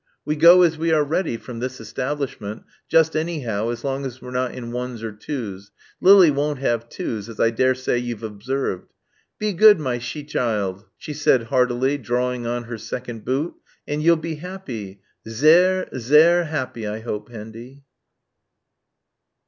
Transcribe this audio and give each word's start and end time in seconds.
"We 0.25 0.35
go 0.35 0.63
as 0.63 0.79
we 0.79 0.91
are 0.91 1.03
ready, 1.03 1.37
from 1.37 1.59
this 1.59 1.79
establishment, 1.79 2.63
just 2.89 3.15
anyhow 3.15 3.69
as 3.69 3.83
long 3.83 4.03
as 4.03 4.19
we're 4.19 4.31
not 4.31 4.55
in 4.55 4.71
ones 4.71 5.03
or 5.03 5.11
twos 5.11 5.69
Lily 6.01 6.31
won't 6.31 6.57
have 6.57 6.89
twos, 6.89 7.29
as 7.29 7.39
I 7.39 7.51
dare 7.51 7.75
say 7.75 7.99
you've 7.99 8.23
observed. 8.23 8.91
Be 9.37 9.53
good, 9.53 9.79
my 9.79 9.99
che 9.99 10.23
hild," 10.27 10.85
she 10.97 11.13
said 11.13 11.43
heartily, 11.43 11.99
drawing 11.99 12.47
on 12.47 12.63
her 12.63 12.79
second 12.79 13.25
boot, 13.25 13.53
"and 13.87 14.01
you'll 14.01 14.15
be 14.15 14.37
happy 14.37 15.01
sehr 15.27 15.87
sehr 15.95 16.45
happy, 16.45 16.87
I 16.87 17.01
hope, 17.01 17.29
Hendy." 17.29 17.83